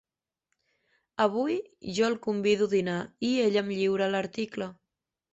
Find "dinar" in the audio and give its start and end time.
2.71-2.95